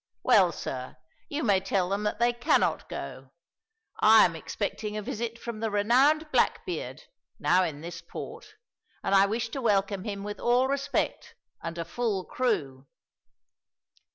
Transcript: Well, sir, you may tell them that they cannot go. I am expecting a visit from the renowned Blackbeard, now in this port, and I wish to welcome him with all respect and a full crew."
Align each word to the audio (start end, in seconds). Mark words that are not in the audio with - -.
Well, 0.23 0.51
sir, 0.51 0.97
you 1.29 1.43
may 1.43 1.59
tell 1.59 1.87
them 1.89 2.01
that 2.05 2.17
they 2.17 2.33
cannot 2.33 2.89
go. 2.89 3.29
I 3.99 4.25
am 4.25 4.35
expecting 4.35 4.97
a 4.97 5.01
visit 5.03 5.37
from 5.37 5.59
the 5.59 5.69
renowned 5.69 6.31
Blackbeard, 6.31 7.03
now 7.37 7.63
in 7.63 7.81
this 7.81 8.01
port, 8.01 8.55
and 9.03 9.13
I 9.13 9.27
wish 9.27 9.49
to 9.49 9.61
welcome 9.61 10.03
him 10.03 10.23
with 10.23 10.39
all 10.39 10.67
respect 10.67 11.35
and 11.61 11.77
a 11.77 11.85
full 11.85 12.25
crew." 12.25 12.87